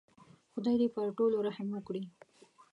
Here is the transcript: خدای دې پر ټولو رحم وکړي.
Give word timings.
خدای 0.53 0.75
دې 0.81 0.87
پر 0.95 1.07
ټولو 1.17 1.35
رحم 1.47 1.67
وکړي. 1.73 2.03